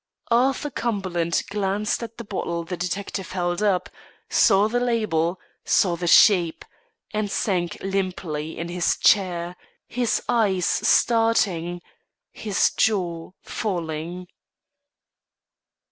[0.31, 3.87] Arthur Cumberland glanced at the bottle the detective held up,
[4.31, 6.65] saw the label, saw the shape,
[7.11, 9.55] and sank limply in his chair,
[9.87, 11.83] his eyes starting,
[12.31, 14.25] his jaw falling.